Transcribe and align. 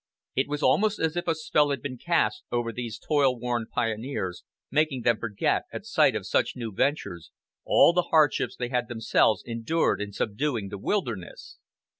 It 0.35 0.47
was 0.47 0.63
almost 0.63 0.97
as 0.97 1.15
if 1.15 1.27
a 1.27 1.35
spell 1.35 1.69
had 1.69 1.83
been 1.83 1.99
cast 1.99 2.41
over 2.51 2.71
these 2.73 2.97
toil 2.97 3.39
worn 3.39 3.67
pioneers, 3.71 4.43
making 4.71 5.03
them 5.03 5.19
forget, 5.19 5.65
at 5.71 5.85
sight 5.85 6.15
of 6.15 6.25
such 6.25 6.55
new 6.55 6.71
ventures, 6.73 7.29
all 7.65 7.93
the 7.93 8.07
hardships 8.09 8.55
they 8.55 8.69
had 8.69 8.87
themselves 8.87 9.43
endured 9.45 10.01
in 10.01 10.11
subduing 10.11 10.69
the 10.69 10.79
wilderness. 10.79 11.59